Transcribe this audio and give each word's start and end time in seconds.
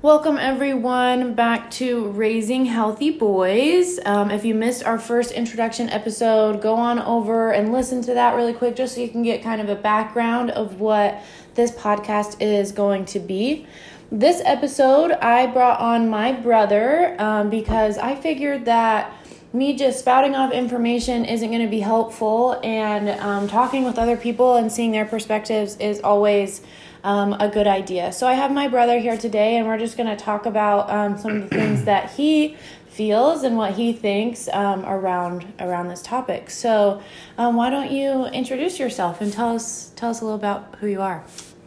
Welcome, 0.00 0.38
everyone, 0.38 1.34
back 1.34 1.72
to 1.72 2.06
Raising 2.10 2.66
Healthy 2.66 3.10
Boys. 3.10 3.98
Um, 4.04 4.30
if 4.30 4.44
you 4.44 4.54
missed 4.54 4.84
our 4.84 4.96
first 4.96 5.32
introduction 5.32 5.90
episode, 5.90 6.62
go 6.62 6.76
on 6.76 7.00
over 7.00 7.50
and 7.50 7.72
listen 7.72 8.00
to 8.02 8.14
that 8.14 8.36
really 8.36 8.52
quick 8.52 8.76
just 8.76 8.94
so 8.94 9.00
you 9.00 9.08
can 9.08 9.24
get 9.24 9.42
kind 9.42 9.60
of 9.60 9.68
a 9.68 9.74
background 9.74 10.52
of 10.52 10.78
what 10.78 11.20
this 11.56 11.72
podcast 11.72 12.40
is 12.40 12.70
going 12.70 13.06
to 13.06 13.18
be. 13.18 13.66
This 14.12 14.40
episode, 14.44 15.10
I 15.10 15.48
brought 15.48 15.80
on 15.80 16.08
my 16.08 16.30
brother 16.30 17.20
um, 17.20 17.50
because 17.50 17.98
I 17.98 18.14
figured 18.14 18.66
that 18.66 19.12
me 19.52 19.74
just 19.74 19.98
spouting 19.98 20.36
off 20.36 20.52
information 20.52 21.24
isn't 21.24 21.48
going 21.48 21.62
to 21.62 21.68
be 21.68 21.80
helpful, 21.80 22.60
and 22.62 23.08
um, 23.18 23.48
talking 23.48 23.84
with 23.84 23.98
other 23.98 24.16
people 24.16 24.54
and 24.54 24.70
seeing 24.70 24.92
their 24.92 25.06
perspectives 25.06 25.76
is 25.78 26.00
always 26.02 26.60
um, 27.04 27.34
a 27.34 27.48
good 27.48 27.66
idea. 27.66 28.12
So 28.12 28.26
I 28.26 28.34
have 28.34 28.52
my 28.52 28.68
brother 28.68 28.98
here 28.98 29.16
today, 29.16 29.56
and 29.56 29.66
we're 29.66 29.78
just 29.78 29.96
going 29.96 30.08
to 30.08 30.16
talk 30.16 30.46
about 30.46 30.90
um, 30.90 31.18
some 31.18 31.36
of 31.36 31.42
the 31.50 31.56
things 31.56 31.84
that 31.84 32.12
he 32.12 32.56
feels 32.88 33.44
and 33.44 33.56
what 33.56 33.74
he 33.74 33.92
thinks 33.92 34.48
um, 34.48 34.84
around 34.84 35.46
around 35.60 35.88
this 35.88 36.02
topic. 36.02 36.50
So 36.50 37.00
um, 37.36 37.54
why 37.54 37.70
don't 37.70 37.92
you 37.92 38.26
introduce 38.26 38.78
yourself 38.78 39.20
and 39.20 39.32
tell 39.32 39.54
us 39.54 39.92
tell 39.94 40.10
us 40.10 40.20
a 40.20 40.24
little 40.24 40.38
about 40.38 40.76
who 40.80 40.88
you 40.88 41.00
are? 41.00 41.24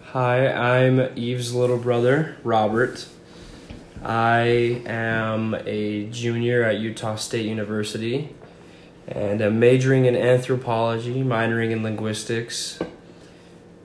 Hi, 0.08 0.52
I'm 0.52 1.00
Eve's 1.18 1.54
little 1.54 1.78
brother, 1.78 2.36
Robert. 2.44 3.08
I 4.04 4.82
am 4.86 5.56
a 5.66 6.08
junior 6.08 6.64
at 6.64 6.80
Utah 6.80 7.16
State 7.16 7.46
University 7.46 8.36
and 9.08 9.42
I'm 9.42 9.60
majoring 9.60 10.06
in 10.06 10.16
anthropology, 10.16 11.24
minoring 11.24 11.72
in 11.72 11.84
linguistics, 11.84 12.80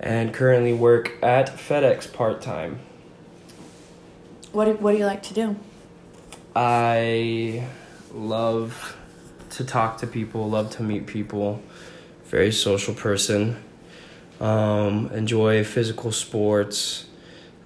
and 0.06 0.32
currently 0.32 0.72
work 0.72 1.12
at 1.20 1.48
FedEx 1.56 2.12
part 2.12 2.40
time. 2.40 2.78
What 4.52 4.66
do, 4.66 4.72
what 4.74 4.92
do 4.92 4.98
you 4.98 5.04
like 5.04 5.24
to 5.24 5.34
do? 5.34 5.56
I 6.54 7.66
love 8.12 8.96
to 9.50 9.64
talk 9.64 9.98
to 9.98 10.06
people, 10.06 10.48
love 10.48 10.70
to 10.76 10.82
meet 10.82 11.06
people, 11.06 11.60
very 12.26 12.52
social 12.52 12.94
person. 12.94 13.62
Um, 14.40 15.10
enjoy 15.12 15.64
physical 15.64 16.12
sports 16.12 17.06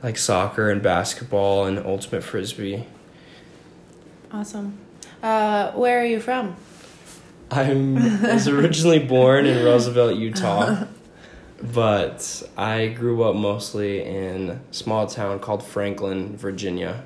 like 0.03 0.17
soccer 0.17 0.71
and 0.71 0.83
basketball 0.83 1.67
and 1.67 1.79
ultimate 1.79 2.25
frisbee. 2.25 2.87
Awesome. 4.33 4.79
Uh, 5.23 5.73
where 5.73 6.01
are 6.01 6.07
you 6.07 6.21
from? 6.21 6.57
I'm 7.51 8.23
was 8.23 8.49
originally 8.49 9.01
born 9.01 9.45
in 9.45 9.63
Roosevelt, 9.65 10.17
Utah, 10.17 10.85
but 11.63 12.43
I 12.57 12.89
grew 12.89 13.23
up 13.23 13.37
mostly 13.37 14.03
in 14.03 14.51
a 14.51 14.61
small 14.71 15.07
town 15.07 15.39
called 15.41 15.63
Franklin, 15.63 16.37
Virginia. 16.37 17.05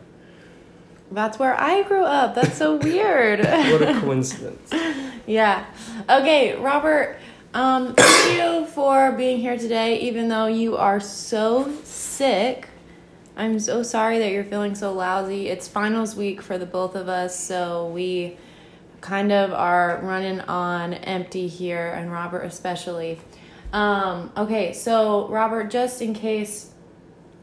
That's 1.10 1.38
where 1.38 1.58
I 1.60 1.82
grew 1.82 2.04
up. 2.04 2.34
That's 2.34 2.56
so 2.56 2.76
weird. 2.76 3.40
What 3.44 3.82
a 3.82 4.00
coincidence. 4.00 4.72
yeah. 5.26 5.66
Okay, 6.08 6.56
Robert. 6.56 7.18
Um, 7.52 7.94
thank 7.94 8.36
you 8.36 8.66
for 8.66 9.12
being 9.12 9.38
here 9.38 9.56
today, 9.56 10.00
even 10.00 10.28
though 10.28 10.46
you 10.46 10.76
are 10.76 10.98
so 10.98 11.72
sick. 11.84 12.68
I'm 13.36 13.58
so 13.60 13.82
sorry 13.82 14.18
that 14.18 14.30
you're 14.32 14.44
feeling 14.44 14.74
so 14.74 14.92
lousy. 14.92 15.48
It's 15.48 15.68
finals 15.68 16.16
week 16.16 16.42
for 16.42 16.58
the 16.58 16.66
both 16.66 16.94
of 16.96 17.08
us, 17.08 17.38
so 17.38 17.88
we 17.88 18.36
kind 19.00 19.30
of 19.32 19.52
are 19.52 20.00
running 20.02 20.40
on 20.40 20.94
empty 20.94 21.46
here, 21.46 21.88
and 21.90 22.10
Robert 22.10 22.42
especially. 22.42 23.20
Um, 23.74 24.30
okay, 24.36 24.72
so 24.72 25.26
Robert, 25.26 25.68
just 25.68 26.00
in 26.00 26.14
case 26.14 26.70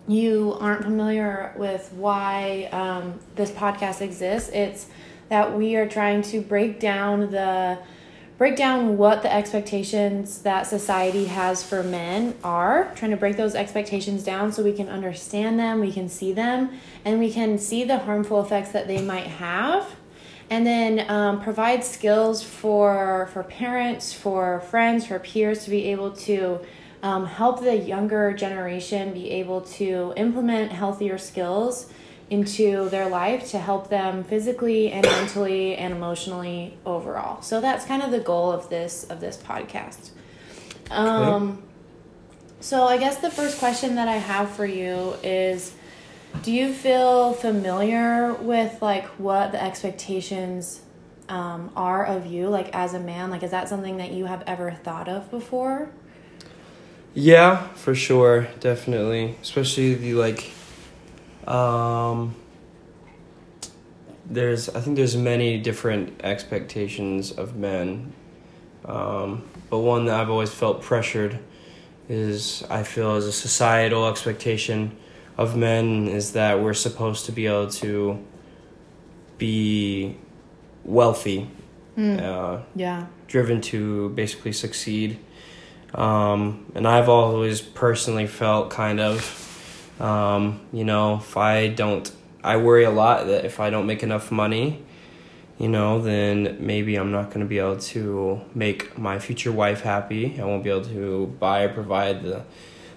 you 0.07 0.55
aren't 0.61 0.83
familiar 0.83 1.53
with 1.57 1.91
why 1.91 2.69
um, 2.71 3.19
this 3.35 3.51
podcast 3.51 3.99
exists, 3.99 4.49
it's 4.53 4.87
that 5.27 5.57
we 5.57 5.75
are 5.75 5.89
trying 5.89 6.21
to 6.21 6.39
break 6.39 6.79
down 6.79 7.31
the 7.31 7.79
break 8.37 8.55
down 8.55 8.97
what 8.97 9.21
the 9.21 9.31
expectations 9.31 10.41
that 10.43 10.65
society 10.65 11.25
has 11.25 11.63
for 11.63 11.83
men 11.83 12.33
are, 12.45 12.91
trying 12.95 13.11
to 13.11 13.17
break 13.17 13.35
those 13.35 13.53
expectations 13.53 14.23
down 14.23 14.53
so 14.53 14.63
we 14.63 14.73
can 14.73 14.87
understand 14.87 15.59
them, 15.59 15.81
we 15.81 15.91
can 15.91 16.07
see 16.07 16.31
them, 16.31 16.71
and 17.05 17.19
we 17.19 17.31
can 17.31 17.57
see 17.59 17.83
the 17.83 17.99
harmful 17.99 18.41
effects 18.41 18.71
that 18.71 18.87
they 18.87 19.01
might 19.01 19.27
have. 19.27 19.95
And 20.51 20.67
then 20.67 21.09
um, 21.09 21.41
provide 21.41 21.83
skills 21.83 22.43
for 22.43 23.29
for 23.33 23.41
parents, 23.41 24.13
for 24.13 24.59
friends, 24.59 25.07
for 25.07 25.17
peers 25.17 25.63
to 25.63 25.69
be 25.69 25.85
able 25.85 26.11
to 26.27 26.59
um, 27.01 27.25
help 27.25 27.61
the 27.61 27.75
younger 27.75 28.33
generation 28.33 29.13
be 29.13 29.31
able 29.31 29.61
to 29.61 30.13
implement 30.17 30.73
healthier 30.73 31.17
skills 31.17 31.91
into 32.29 32.89
their 32.89 33.09
life 33.09 33.49
to 33.51 33.59
help 33.59 33.89
them 33.89 34.23
physically 34.23 34.91
and 34.91 35.05
mentally 35.05 35.75
and 35.75 35.93
emotionally 35.93 36.77
overall. 36.85 37.41
So 37.41 37.59
that's 37.59 37.85
kind 37.85 38.01
of 38.03 38.11
the 38.11 38.19
goal 38.19 38.51
of 38.51 38.69
this 38.69 39.05
of 39.05 39.19
this 39.21 39.37
podcast. 39.37 40.09
Um, 40.89 41.51
okay. 41.51 41.61
So 42.59 42.83
I 42.83 42.97
guess 42.97 43.17
the 43.17 43.31
first 43.31 43.57
question 43.57 43.95
that 43.95 44.07
I 44.07 44.17
have 44.17 44.49
for 44.51 44.65
you 44.65 45.15
is 45.23 45.73
do 46.43 46.51
you 46.51 46.73
feel 46.73 47.33
familiar 47.33 48.33
with 48.33 48.81
like 48.81 49.05
what 49.19 49.51
the 49.51 49.63
expectations 49.63 50.81
um, 51.29 51.71
are 51.75 52.05
of 52.05 52.25
you 52.25 52.49
like 52.49 52.73
as 52.73 52.93
a 52.93 52.99
man? 52.99 53.29
Like 53.29 53.43
is 53.43 53.51
that 53.51 53.69
something 53.69 53.97
that 53.97 54.11
you 54.11 54.25
have 54.25 54.43
ever 54.47 54.71
thought 54.71 55.07
of 55.07 55.29
before? 55.29 55.89
Yeah 57.13 57.67
for 57.75 57.93
sure. 57.93 58.47
Definitely. 58.59 59.35
Especially 59.41 59.93
the 59.93 60.13
like 60.15 60.51
um, 61.47 62.35
there's 64.25 64.69
I 64.69 64.81
think 64.81 64.95
there's 64.95 65.17
many 65.17 65.59
different 65.59 66.21
expectations 66.23 67.31
of 67.31 67.55
men, 67.55 68.13
um, 68.85 69.43
but 69.69 69.79
one 69.79 70.05
that 70.05 70.19
I've 70.19 70.29
always 70.29 70.51
felt 70.51 70.81
pressured 70.81 71.39
is 72.09 72.63
I 72.69 72.83
feel 72.83 73.15
as 73.15 73.25
a 73.25 73.31
societal 73.31 74.07
expectation 74.07 74.97
of 75.41 75.55
men 75.55 76.07
is 76.07 76.33
that 76.33 76.61
we're 76.61 76.73
supposed 76.73 77.25
to 77.25 77.31
be 77.31 77.47
able 77.47 77.69
to 77.69 78.23
be 79.37 80.17
wealthy, 80.83 81.49
mm. 81.97 82.21
uh, 82.21 82.61
yeah, 82.75 83.07
driven 83.27 83.61
to 83.61 84.09
basically 84.09 84.53
succeed. 84.53 85.19
Um, 85.93 86.71
and 86.75 86.87
I've 86.87 87.09
always 87.09 87.59
personally 87.59 88.27
felt 88.27 88.69
kind 88.69 88.99
of 88.99 89.41
um, 90.01 90.59
you 90.73 90.83
know, 90.83 91.17
if 91.17 91.37
I 91.37 91.67
don't, 91.67 92.11
I 92.43 92.57
worry 92.57 92.85
a 92.85 92.91
lot 92.91 93.27
that 93.27 93.45
if 93.45 93.59
I 93.59 93.69
don't 93.69 93.85
make 93.85 94.01
enough 94.01 94.31
money, 94.31 94.83
you 95.59 95.67
know, 95.67 96.01
then 96.01 96.57
maybe 96.59 96.95
I'm 96.95 97.11
not 97.11 97.27
going 97.27 97.41
to 97.41 97.45
be 97.45 97.59
able 97.59 97.77
to 97.77 98.41
make 98.55 98.97
my 98.97 99.19
future 99.19 99.51
wife 99.51 99.81
happy. 99.81 100.41
I 100.41 100.45
won't 100.45 100.63
be 100.63 100.71
able 100.71 100.85
to 100.85 101.27
buy 101.39 101.63
or 101.63 101.69
provide 101.69 102.23
the 102.23 102.43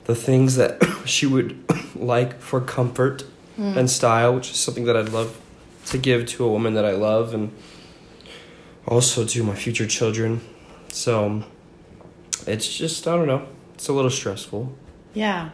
the 0.04 0.14
things 0.14 0.56
that 0.56 0.82
she 1.04 1.26
would 1.26 1.64
like 1.96 2.40
for 2.40 2.60
comfort 2.60 3.24
mm. 3.58 3.76
and 3.76 3.90
style, 3.90 4.34
which 4.34 4.50
is 4.50 4.56
something 4.56 4.84
that 4.84 4.96
I'd 4.96 5.10
love 5.10 5.40
to 5.86 5.98
give 5.98 6.26
to 6.26 6.44
a 6.44 6.50
woman 6.50 6.74
that 6.74 6.84
I 6.84 6.92
love 6.92 7.34
and 7.34 7.52
also 8.86 9.24
to 9.24 9.42
my 9.42 9.54
future 9.54 9.86
children. 9.86 10.40
So 10.88 11.44
it's 12.46 12.72
just 12.72 13.06
I 13.08 13.16
don't 13.16 13.26
know. 13.26 13.46
It's 13.74 13.88
a 13.88 13.92
little 13.92 14.10
stressful. 14.10 14.72
Yeah. 15.14 15.50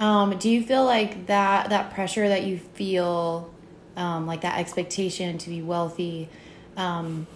Um, 0.00 0.36
do 0.38 0.50
you 0.50 0.62
feel 0.62 0.84
like 0.84 1.26
that 1.26 1.70
that 1.70 1.94
pressure 1.94 2.28
that 2.28 2.44
you 2.44 2.58
feel, 2.58 3.52
um, 3.96 4.26
like 4.26 4.40
that 4.40 4.58
expectation 4.58 5.38
to 5.38 5.48
be 5.48 5.62
wealthy, 5.62 6.28
um, 6.76 7.26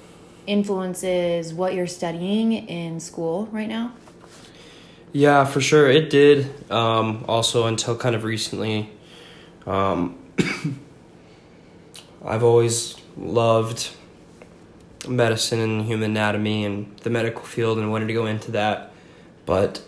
influences 0.46 1.54
what 1.54 1.74
you're 1.74 1.86
studying 1.86 2.52
in 2.52 2.98
school 3.00 3.46
right 3.52 3.68
now? 3.68 3.92
Yeah, 5.16 5.46
for 5.46 5.62
sure, 5.62 5.90
it 5.90 6.10
did. 6.10 6.70
Um, 6.70 7.24
also, 7.26 7.66
until 7.66 7.96
kind 7.96 8.14
of 8.14 8.22
recently, 8.22 8.90
um, 9.64 10.18
I've 12.22 12.44
always 12.44 12.96
loved 13.16 13.96
medicine 15.08 15.58
and 15.60 15.86
human 15.86 16.10
anatomy 16.10 16.66
and 16.66 16.94
the 16.98 17.08
medical 17.08 17.44
field 17.44 17.78
and 17.78 17.90
wanted 17.90 18.08
to 18.08 18.12
go 18.12 18.26
into 18.26 18.50
that, 18.50 18.92
but 19.46 19.80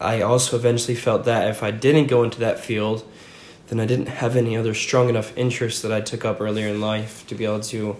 I 0.00 0.22
also 0.22 0.56
eventually 0.56 0.94
felt 0.94 1.26
that 1.26 1.50
if 1.50 1.62
I 1.62 1.72
didn't 1.72 2.06
go 2.06 2.22
into 2.22 2.40
that 2.40 2.58
field, 2.58 3.06
then 3.66 3.80
I 3.80 3.84
didn't 3.84 4.08
have 4.08 4.34
any 4.34 4.56
other 4.56 4.72
strong 4.72 5.10
enough 5.10 5.36
interests 5.36 5.82
that 5.82 5.92
I 5.92 6.00
took 6.00 6.24
up 6.24 6.40
earlier 6.40 6.68
in 6.68 6.80
life 6.80 7.26
to 7.26 7.34
be 7.34 7.44
able 7.44 7.60
to 7.60 7.98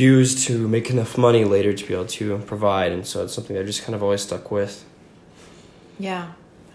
use 0.00 0.46
to 0.46 0.68
make 0.68 0.90
enough 0.90 1.16
money 1.16 1.44
later 1.44 1.72
to 1.72 1.86
be 1.86 1.94
able 1.94 2.06
to 2.06 2.38
provide. 2.38 2.92
And 2.92 3.06
so 3.06 3.24
it's 3.24 3.34
something 3.34 3.56
I 3.56 3.62
just 3.62 3.82
kind 3.82 3.94
of 3.94 4.02
always 4.02 4.22
stuck 4.22 4.50
with. 4.50 4.84
Yeah. 5.98 6.32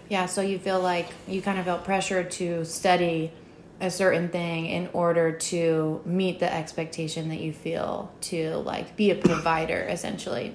Yeah. 0.08 0.26
So 0.26 0.40
you 0.40 0.58
feel 0.58 0.80
like 0.80 1.08
you 1.28 1.42
kind 1.42 1.58
of 1.58 1.64
felt 1.64 1.84
pressure 1.84 2.24
to 2.24 2.64
study 2.64 3.32
a 3.80 3.90
certain 3.90 4.28
thing 4.28 4.66
in 4.66 4.88
order 4.92 5.32
to 5.32 6.02
meet 6.04 6.38
the 6.38 6.52
expectation 6.52 7.28
that 7.30 7.40
you 7.40 7.52
feel 7.52 8.12
to 8.20 8.56
like 8.56 8.96
be 8.96 9.10
a 9.10 9.14
provider 9.14 9.80
essentially. 9.88 10.54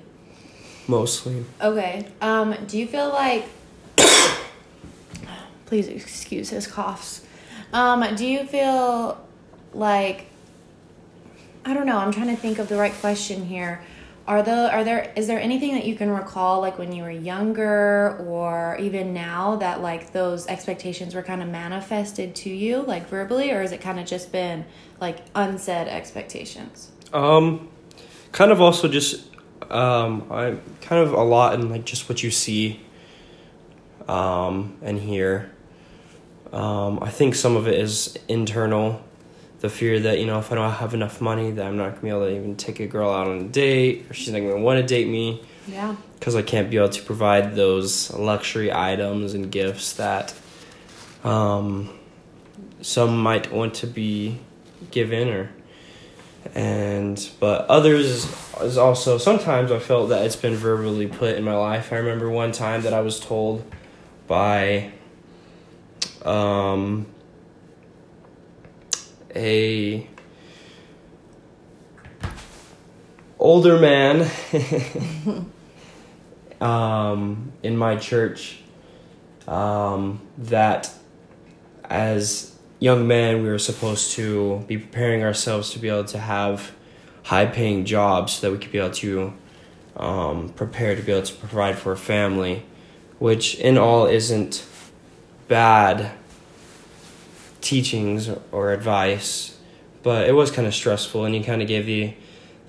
Mostly. 0.87 1.43
Okay. 1.61 2.07
Um, 2.21 2.55
do 2.67 2.77
you 2.77 2.87
feel 2.87 3.09
like 3.09 3.45
please 5.65 5.87
excuse 5.87 6.49
his 6.49 6.67
coughs. 6.67 7.25
Um, 7.73 8.15
do 8.15 8.25
you 8.25 8.45
feel 8.45 9.19
like 9.73 10.27
I 11.67 11.73
don't 11.73 11.87
know, 11.87 11.97
I'm 11.97 12.11
trying 12.11 12.27
to 12.27 12.35
think 12.35 12.59
of 12.59 12.69
the 12.69 12.77
right 12.77 12.93
question 12.93 13.43
here. 13.43 13.81
Are 14.27 14.41
the 14.41 14.71
are 14.71 14.83
there 14.83 15.11
is 15.15 15.27
there 15.27 15.39
anything 15.39 15.73
that 15.73 15.85
you 15.85 15.95
can 15.95 16.09
recall 16.09 16.59
like 16.59 16.79
when 16.79 16.91
you 16.91 17.03
were 17.03 17.11
younger 17.11 18.17
or 18.27 18.75
even 18.79 19.13
now 19.13 19.55
that 19.57 19.81
like 19.81 20.13
those 20.13 20.47
expectations 20.47 21.13
were 21.13 21.21
kind 21.21 21.43
of 21.43 21.49
manifested 21.49 22.33
to 22.37 22.49
you 22.49 22.81
like 22.81 23.07
verbally 23.07 23.51
or 23.51 23.61
is 23.61 23.71
it 23.71 23.81
kind 23.81 23.99
of 23.99 24.07
just 24.07 24.31
been 24.31 24.65
like 24.99 25.19
unsaid 25.35 25.87
expectations? 25.87 26.91
Um 27.13 27.69
kind 28.31 28.51
of 28.51 28.61
also 28.61 28.87
just 28.87 29.29
um 29.69 30.25
I 30.31 30.57
kind 30.81 31.03
of 31.03 31.13
a 31.13 31.23
lot 31.23 31.53
in 31.53 31.69
like 31.69 31.85
just 31.85 32.09
what 32.09 32.23
you 32.23 32.31
see 32.31 32.81
um 34.07 34.75
and 34.81 34.99
hear. 34.99 35.51
Um 36.51 36.97
I 37.03 37.09
think 37.11 37.35
some 37.35 37.55
of 37.55 37.67
it 37.67 37.79
is 37.79 38.17
internal 38.27 39.03
the 39.65 39.69
fear 39.71 39.99
that 39.99 40.19
you 40.19 40.27
know 40.27 40.37
if 40.37 40.51
I 40.51 40.55
don't 40.55 40.71
have 40.71 40.93
enough 40.93 41.19
money 41.19 41.49
that 41.51 41.65
I'm 41.65 41.75
not 41.75 41.89
gonna 41.89 42.01
be 42.01 42.09
able 42.09 42.25
to 42.27 42.35
even 42.35 42.55
take 42.55 42.79
a 42.79 42.85
girl 42.85 43.09
out 43.11 43.27
on 43.27 43.39
a 43.39 43.47
date 43.47 44.05
or 44.07 44.13
she's 44.13 44.31
not 44.31 44.39
gonna 44.39 44.59
want 44.59 44.79
to 44.79 44.85
date 44.85 45.07
me. 45.07 45.43
Yeah. 45.67 45.95
Because 46.13 46.35
I 46.35 46.43
can't 46.43 46.69
be 46.69 46.77
able 46.77 46.89
to 46.89 47.01
provide 47.01 47.55
those 47.55 48.13
luxury 48.13 48.71
items 48.71 49.33
and 49.33 49.51
gifts 49.51 49.93
that 49.93 50.35
um, 51.23 51.89
some 52.81 53.17
might 53.17 53.51
want 53.51 53.73
to 53.75 53.87
be 53.87 54.39
given 54.91 55.29
or 55.29 55.49
and 56.53 57.27
but 57.39 57.65
others 57.65 58.31
is 58.61 58.77
also 58.77 59.17
sometimes 59.17 59.71
I 59.71 59.79
felt 59.79 60.09
that 60.09 60.25
it's 60.27 60.35
been 60.35 60.55
verbally 60.55 61.07
put 61.07 61.35
in 61.35 61.43
my 61.43 61.55
life. 61.55 61.91
I 61.91 61.95
remember 61.95 62.29
one 62.29 62.51
time 62.51 62.83
that 62.83 62.93
I 62.93 63.01
was 63.01 63.19
told 63.19 63.63
by 64.27 64.91
um 66.23 67.07
a 69.35 70.07
older 73.37 73.77
man 73.77 74.29
um, 76.61 77.51
in 77.63 77.77
my 77.77 77.95
church 77.95 78.59
um, 79.47 80.21
that 80.37 80.91
as 81.83 82.57
young 82.79 83.07
men 83.07 83.43
we 83.43 83.49
were 83.49 83.59
supposed 83.59 84.11
to 84.11 84.63
be 84.67 84.77
preparing 84.77 85.23
ourselves 85.23 85.71
to 85.71 85.79
be 85.79 85.89
able 85.89 86.05
to 86.05 86.17
have 86.17 86.71
high 87.23 87.45
paying 87.45 87.85
jobs 87.85 88.33
so 88.33 88.47
that 88.47 88.51
we 88.51 88.57
could 88.57 88.71
be 88.71 88.79
able 88.79 88.91
to 88.91 89.33
um, 89.97 90.49
prepare 90.49 90.95
to 90.95 91.01
be 91.01 91.11
able 91.11 91.25
to 91.25 91.33
provide 91.35 91.77
for 91.77 91.91
a 91.91 91.97
family 91.97 92.65
which 93.19 93.55
in 93.55 93.77
all 93.77 94.05
isn't 94.05 94.65
bad 95.47 96.11
teachings 97.65 98.29
or 98.51 98.71
advice, 98.71 99.57
but 100.03 100.29
it 100.29 100.33
was 100.33 100.51
kind 100.51 100.67
of 100.67 100.73
stressful. 100.73 101.25
And 101.25 101.33
he 101.33 101.43
kind 101.43 101.61
of 101.61 101.67
gave 101.67 101.85
the 101.85 102.13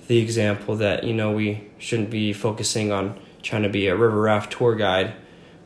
the 0.07 0.17
example 0.19 0.77
that 0.77 1.03
you 1.03 1.13
know 1.13 1.31
we 1.31 1.67
shouldn't 1.77 2.09
be 2.09 2.33
focusing 2.33 2.91
on 2.91 3.19
trying 3.43 3.63
to 3.63 3.69
be 3.69 3.87
a 3.87 3.95
river 3.95 4.21
raft 4.21 4.51
tour 4.53 4.75
guide, 4.75 5.13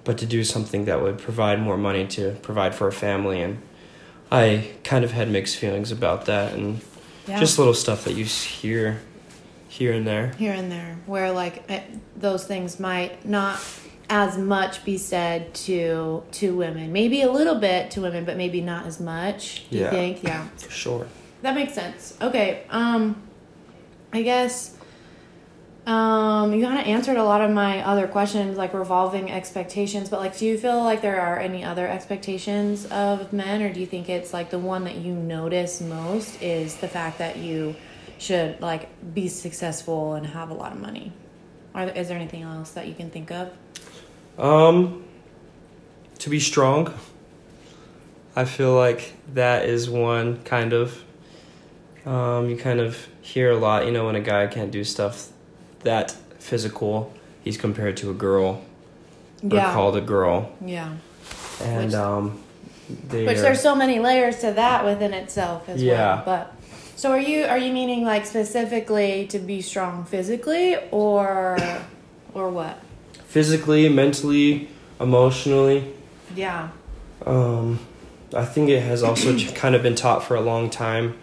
but 0.04 0.18
to 0.18 0.26
do 0.26 0.44
something 0.44 0.86
that 0.86 1.02
would 1.02 1.18
provide 1.18 1.60
more 1.60 1.78
money 1.78 2.06
to 2.08 2.36
provide 2.42 2.76
for 2.76 2.88
a 2.88 2.92
family. 2.92 3.42
And 3.42 3.62
I 4.32 4.72
kind 4.84 5.06
of 5.06 5.12
had 5.12 5.30
mixed 5.30 5.58
feelings 5.58 5.92
about 5.92 6.26
that, 6.26 6.54
and 6.54 6.82
yeah. 7.28 7.40
just 7.40 7.58
little 7.58 7.74
stuff 7.74 8.04
that 8.04 8.14
you 8.14 8.26
hear 8.26 9.00
here 9.70 9.94
and 9.94 10.06
there. 10.06 10.34
Here 10.38 10.54
and 10.54 10.70
there, 10.70 10.98
where 11.06 11.32
like 11.32 11.64
it, 11.70 11.84
those 12.20 12.46
things 12.46 12.80
might 12.80 13.26
not 13.26 13.60
as 14.12 14.38
much 14.38 14.84
be 14.84 14.98
said 14.98 15.54
to 15.54 16.22
to 16.32 16.54
women. 16.56 16.92
Maybe 16.92 17.22
a 17.22 17.32
little 17.32 17.56
bit 17.56 17.90
to 17.92 18.02
women, 18.02 18.26
but 18.26 18.36
maybe 18.36 18.60
not 18.60 18.86
as 18.86 19.00
much. 19.00 19.68
Do 19.70 19.78
yeah. 19.78 19.86
you 19.86 19.92
think? 19.92 20.24
Yeah. 20.24 20.48
For 20.58 20.70
sure. 20.70 21.08
That 21.42 21.56
makes 21.56 21.74
sense. 21.74 22.18
Okay. 22.22 22.66
Um 22.70 23.16
I 24.12 24.22
guess 24.22 24.76
um 25.88 26.54
you 26.54 26.64
kind 26.64 26.78
of 26.78 26.86
answered 26.86 27.16
a 27.16 27.24
lot 27.24 27.40
of 27.40 27.52
my 27.52 27.82
other 27.84 28.06
questions 28.06 28.58
like 28.58 28.74
revolving 28.74 29.32
expectations, 29.32 30.10
but 30.10 30.20
like 30.20 30.38
do 30.38 30.46
you 30.46 30.58
feel 30.58 30.84
like 30.84 31.02
there 31.02 31.22
are 31.22 31.40
any 31.40 31.64
other 31.64 31.88
expectations 31.88 32.86
of 32.88 33.32
men 33.32 33.62
or 33.62 33.72
do 33.72 33.80
you 33.80 33.86
think 33.86 34.10
it's 34.10 34.34
like 34.34 34.50
the 34.50 34.60
one 34.60 34.84
that 34.84 34.98
you 34.98 35.14
notice 35.14 35.80
most 35.80 36.42
is 36.42 36.76
the 36.76 36.88
fact 36.90 37.18
that 37.20 37.38
you 37.38 37.78
should 38.18 38.60
like 38.60 38.90
be 39.14 39.30
successful 39.30 40.16
and 40.16 40.28
have 40.28 40.50
a 40.50 40.54
lot 40.54 40.74
of 40.74 40.82
money? 40.82 41.14
Are, 41.74 41.88
is 41.88 42.10
there 42.10 42.18
anything 42.18 42.42
else 42.42 42.72
that 42.72 42.90
you 42.90 42.94
can 42.94 43.10
think 43.10 43.32
of? 43.32 43.58
Um, 44.42 45.04
to 46.20 46.30
be 46.30 46.40
strong. 46.40 46.94
I 48.36 48.46
feel 48.46 48.74
like 48.76 49.14
that 49.34 49.66
is 49.66 49.90
one 49.90 50.42
kind 50.44 50.74
of. 50.74 51.04
Um, 52.06 52.50
you 52.50 52.58
kind 52.58 52.80
of 52.80 53.08
hear 53.22 53.52
a 53.52 53.58
lot, 53.58 53.86
you 53.86 53.92
know, 53.92 54.08
when 54.08 54.16
a 54.16 54.22
guy 54.22 54.48
can't 54.48 54.72
do 54.72 54.84
stuff 54.84 55.30
that 55.82 56.12
physical, 56.40 57.14
he's 57.44 57.58
compared 57.58 57.98
to 57.98 58.10
a 58.10 58.14
girl 58.14 58.66
or 59.44 59.56
yeah. 59.56 59.74
called 59.74 59.96
a 59.96 60.02
girl. 60.02 60.52
Yeah. 60.66 60.96
And 61.62 61.86
which, 61.86 61.94
um, 61.94 62.44
which 63.10 63.38
there's 63.38 63.62
so 63.62 63.76
many 63.76 64.00
layers 64.00 64.40
to 64.40 64.52
that 64.54 64.84
within 64.84 65.14
itself 65.14 65.70
as 65.70 65.82
yeah. 65.84 66.16
well. 66.16 66.24
But 66.26 66.56
so 66.96 67.12
are 67.12 67.20
you 67.20 67.46
are 67.46 67.58
you 67.58 67.72
meaning 67.72 68.04
like 68.04 68.26
specifically 68.26 69.28
to 69.28 69.38
be 69.38 69.62
strong 69.62 70.06
physically 70.06 70.78
or 70.90 71.58
or 72.34 72.50
what? 72.50 72.80
Physically, 73.32 73.88
mentally, 73.88 74.68
emotionally. 75.00 75.94
Yeah. 76.36 76.68
Um, 77.26 77.80
I 78.36 78.44
think 78.44 78.70
it 78.70 78.82
has 78.82 79.04
also 79.04 79.38
kind 79.56 79.74
of 79.74 79.82
been 79.82 79.96
taught 79.96 80.22
for 80.22 80.36
a 80.36 80.42
long 80.42 80.70
time 80.70 81.18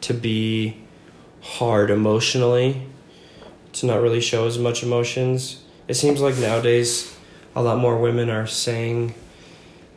to 0.00 0.14
be 0.14 0.78
hard 1.42 1.90
emotionally, 1.90 2.86
to 3.74 3.84
not 3.84 4.00
really 4.00 4.22
show 4.22 4.46
as 4.46 4.58
much 4.58 4.82
emotions. 4.82 5.62
It 5.86 5.94
seems 5.94 6.22
like 6.22 6.38
nowadays 6.38 7.14
a 7.54 7.62
lot 7.62 7.76
more 7.76 7.98
women 7.98 8.30
are 8.30 8.46
saying 8.46 9.12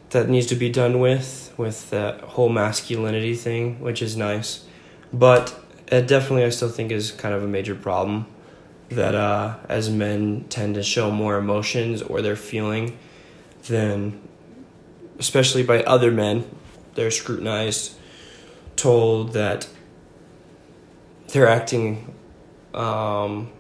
that 0.09 0.27
needs 0.27 0.47
to 0.47 0.55
be 0.55 0.69
done 0.69 0.99
with 0.99 1.53
with 1.55 1.89
that 1.91 2.19
whole 2.21 2.49
masculinity 2.49 3.35
thing, 3.35 3.79
which 3.79 4.01
is 4.01 4.17
nice. 4.17 4.65
But 5.13 5.57
it 5.87 6.07
definitely 6.07 6.43
I 6.43 6.49
still 6.49 6.69
think 6.69 6.91
is 6.91 7.11
kind 7.11 7.33
of 7.33 7.41
a 7.41 7.47
major 7.47 7.75
problem 7.75 8.25
that 8.95 9.15
uh, 9.15 9.57
as 9.69 9.89
men 9.89 10.45
tend 10.49 10.75
to 10.75 10.83
show 10.83 11.11
more 11.11 11.37
emotions 11.37 12.01
or 12.01 12.21
they're 12.21 12.35
feeling 12.35 12.97
than 13.67 14.19
especially 15.19 15.63
by 15.63 15.83
other 15.83 16.11
men 16.11 16.43
they're 16.95 17.11
scrutinized 17.11 17.95
told 18.75 19.33
that 19.33 19.67
they're 21.29 21.47
acting 21.47 22.13
um, 22.73 23.51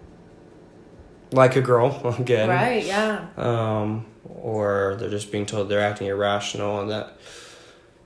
like 1.31 1.55
a 1.55 1.61
girl 1.61 2.15
again. 2.19 2.49
Right 2.49 2.85
yeah. 2.85 3.27
Um, 3.37 4.05
or 4.25 4.95
they're 4.99 5.09
just 5.09 5.31
being 5.31 5.45
told 5.45 5.69
they're 5.69 5.81
acting 5.81 6.07
irrational 6.07 6.79
and 6.79 6.89
that 6.89 7.17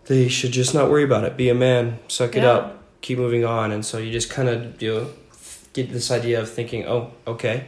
they 0.05 0.27
should 0.29 0.51
just 0.51 0.74
not 0.74 0.89
worry 0.89 1.03
about 1.03 1.24
it. 1.24 1.38
Be 1.38 1.50
a 1.50 1.55
man. 1.55 2.00
Suck 2.07 2.36
yeah. 2.36 2.41
it 2.41 2.46
up. 2.46 2.84
Keep 3.01 3.19
moving 3.19 3.46
on. 3.46 3.72
And 3.72 3.86
so 3.86 3.98
you 3.98 4.12
just 4.12 4.29
kind 4.29 4.50
of 4.50 4.81
you 4.81 4.93
know, 4.93 5.07
get 5.77 5.93
this 5.93 6.10
idea 6.10 6.41
of 6.41 6.50
thinking, 6.50 6.86
oh, 6.88 7.13
okay. 7.25 7.67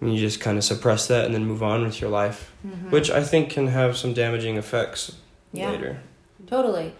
And 0.00 0.12
you 0.12 0.18
just 0.18 0.40
kind 0.40 0.58
of 0.58 0.64
suppress 0.64 1.06
that 1.06 1.24
and 1.24 1.32
then 1.34 1.46
move 1.46 1.62
on 1.62 1.82
with 1.82 2.00
your 2.00 2.10
life, 2.10 2.52
mm-hmm. 2.66 2.90
which 2.90 3.10
I 3.10 3.22
think 3.22 3.50
can 3.50 3.68
have 3.68 3.96
some 3.96 4.12
damaging 4.12 4.56
effects 4.56 5.16
yeah, 5.52 5.70
later. 5.70 6.00
Totally. 6.46 6.92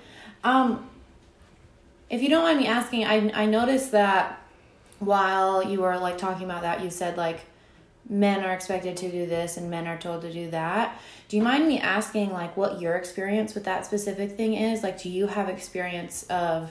Um, 0.44 0.88
if 2.09 2.23
you 2.23 2.28
don't 2.28 2.44
mind 2.44 2.61
me 2.61 2.66
asking, 2.66 3.04
I, 3.04 3.30
I 3.35 3.47
noticed 3.47 3.90
that 3.92 4.40
while 5.00 5.68
you 5.68 5.80
were 5.80 5.99
like 5.99 6.16
talking 6.16 6.44
about 6.44 6.62
that, 6.62 6.83
you 6.83 6.90
said 6.90 7.16
like 7.16 7.40
men 8.09 8.44
are 8.44 8.52
expected 8.52 8.97
to 8.99 9.11
do 9.11 9.26
this 9.26 9.56
and 9.56 9.68
men 9.68 9.87
are 9.87 9.99
told 9.99 10.23
to 10.23 10.33
do 10.33 10.50
that. 10.50 10.99
Do 11.28 11.37
you 11.37 11.42
mind 11.42 11.66
me 11.66 11.80
asking 11.80 12.33
like 12.33 12.56
what 12.56 12.80
your 12.80 12.94
experience 12.94 13.54
with 13.54 13.64
that 13.64 13.85
specific 13.85 14.37
thing 14.37 14.54
is? 14.54 14.83
Like, 14.83 15.02
do 15.02 15.11
you 15.11 15.26
have 15.26 15.49
experience 15.49 16.23
of 16.25 16.71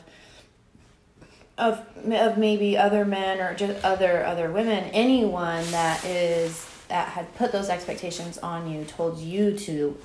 of 1.58 1.86
of 2.12 2.38
maybe 2.38 2.78
other 2.78 3.06
men 3.06 3.40
or 3.40 3.54
just 3.54 3.84
other 3.84 4.26
other 4.26 4.52
women, 4.52 4.86
anyone 4.86 5.64
that 5.72 6.04
is 6.06 6.68
that 6.88 7.10
had 7.10 7.34
put 7.36 7.52
those 7.52 7.70
expectations 7.70 8.38
on 8.40 8.70
you, 8.70 8.84
told 8.86 9.20
you 9.20 9.58
to 9.60 9.98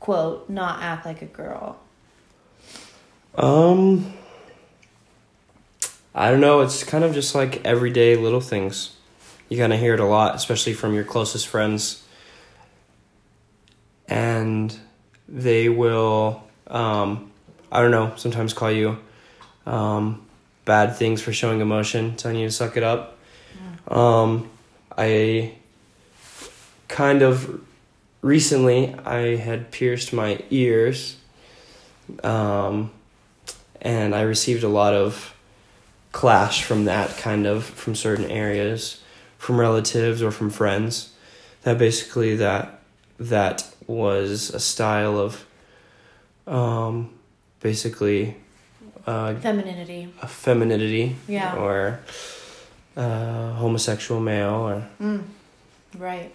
quote 0.00 0.48
not 0.48 0.82
act 0.82 1.06
like 1.06 1.22
a 1.22 1.26
girl. 1.26 1.78
Um 3.34 4.12
I 6.14 6.30
don't 6.30 6.40
know, 6.40 6.60
it's 6.60 6.84
kind 6.84 7.04
of 7.04 7.14
just 7.14 7.34
like 7.34 7.64
everyday 7.64 8.16
little 8.16 8.42
things. 8.42 8.96
You 9.48 9.56
kind 9.56 9.72
of 9.72 9.80
hear 9.80 9.94
it 9.94 10.00
a 10.00 10.04
lot, 10.04 10.34
especially 10.34 10.74
from 10.74 10.94
your 10.94 11.04
closest 11.04 11.46
friends. 11.48 12.02
And 14.08 14.76
they 15.26 15.70
will 15.70 16.44
um 16.66 17.30
I 17.70 17.80
don't 17.80 17.90
know, 17.90 18.12
sometimes 18.16 18.52
call 18.52 18.70
you 18.70 18.98
um 19.64 20.26
bad 20.64 20.96
things 20.96 21.20
for 21.20 21.32
showing 21.32 21.60
emotion, 21.60 22.16
telling 22.16 22.38
you 22.38 22.48
to 22.48 22.52
suck 22.52 22.76
it 22.76 22.82
up. 22.82 23.18
Yeah. 23.54 23.96
Um, 24.22 24.50
I 24.96 25.54
kind 26.88 27.22
of 27.22 27.60
recently 28.20 28.94
I 29.04 29.36
had 29.36 29.70
pierced 29.70 30.12
my 30.12 30.42
ears 30.50 31.16
um, 32.22 32.90
and 33.80 34.14
I 34.14 34.22
received 34.22 34.62
a 34.62 34.68
lot 34.68 34.94
of 34.94 35.34
clash 36.12 36.62
from 36.62 36.84
that 36.84 37.16
kind 37.16 37.46
of 37.46 37.64
from 37.64 37.94
certain 37.94 38.30
areas, 38.30 39.00
from 39.38 39.58
relatives 39.58 40.22
or 40.22 40.30
from 40.30 40.50
friends. 40.50 41.12
That 41.62 41.78
basically 41.78 42.36
that 42.36 42.80
that 43.18 43.68
was 43.86 44.50
a 44.50 44.60
style 44.60 45.18
of 45.18 45.44
um, 46.46 47.10
basically 47.60 48.36
uh, 49.06 49.34
Femininity. 49.36 50.08
a 50.22 50.26
femininity 50.28 51.16
Yeah. 51.28 51.56
or 51.56 52.00
uh, 52.96 53.52
homosexual 53.54 54.20
male 54.20 54.54
or 54.68 54.86
Mm, 55.00 55.24
right. 55.98 56.32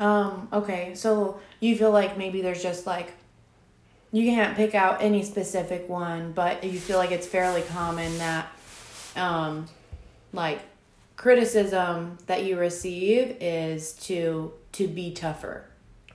Um, 0.00 0.48
okay, 0.52 0.94
so 0.94 1.40
you 1.60 1.76
feel 1.76 1.90
like 1.92 2.16
maybe 2.18 2.42
there's 2.42 2.62
just 2.62 2.86
like 2.86 3.12
you 4.10 4.30
can't 4.30 4.56
pick 4.56 4.74
out 4.74 5.00
any 5.00 5.22
specific 5.22 5.88
one, 5.88 6.32
but 6.32 6.64
you 6.64 6.78
feel 6.78 6.98
like 6.98 7.12
it's 7.12 7.26
fairly 7.26 7.62
common 7.62 8.18
that 8.18 8.46
um 9.16 9.68
like 10.32 10.60
criticism 11.16 12.18
that 12.26 12.44
you 12.44 12.58
receive 12.58 13.36
is 13.40 13.92
to 13.94 14.52
to 14.72 14.88
be 14.88 15.12
tougher. 15.12 15.64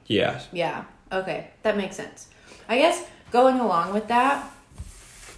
yeah 0.08 0.42
Yeah. 0.52 0.84
Okay, 1.12 1.48
that 1.64 1.78
makes 1.78 1.96
sense. 1.96 2.28
I 2.68 2.78
guess 2.80 3.06
going 3.32 3.60
along 3.60 3.94
with 3.94 4.08
that, 4.10 4.52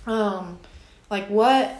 um, 0.10 0.60
like 1.12 1.28
what, 1.28 1.75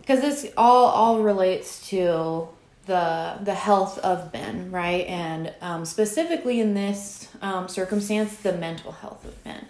because 0.00 0.20
this 0.20 0.50
all 0.56 0.86
all 0.86 1.22
relates 1.22 1.88
to 1.88 2.48
the 2.86 3.38
the 3.42 3.54
health 3.54 3.98
of 3.98 4.32
men, 4.32 4.70
right? 4.70 5.06
And 5.06 5.52
um, 5.60 5.84
specifically 5.84 6.60
in 6.60 6.74
this 6.74 7.28
um, 7.42 7.68
circumstance, 7.68 8.36
the 8.36 8.52
mental 8.52 8.92
health 8.92 9.24
of 9.24 9.44
men. 9.44 9.66